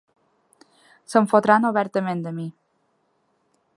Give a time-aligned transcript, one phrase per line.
[1.13, 2.47] Se'n fotran obertament de mi.